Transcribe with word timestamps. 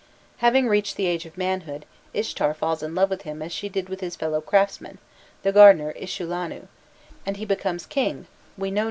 Having 0.37 0.67
reached 0.67 0.95
the 0.97 1.05
age 1.05 1.27
of 1.27 1.37
manhood, 1.37 1.85
Ishtar 2.11 2.55
falls 2.55 2.81
in 2.81 2.95
love 2.95 3.11
with 3.11 3.21
him 3.21 3.43
as 3.43 3.51
she 3.53 3.69
did 3.69 3.87
with 3.87 4.01
his 4.01 4.15
fellow 4.15 4.41
craftsman, 4.41 4.97
the 5.43 5.51
gardener 5.51 5.93
Ishullanu, 5.93 6.65
and 7.23 7.37
he 7.37 7.45
becomes 7.45 7.85
king, 7.85 8.11
we 8.11 8.11
know 8.17 8.19
not 8.19 8.25
by 8.25 8.49
what 8.55 8.65
means. 8.73 8.79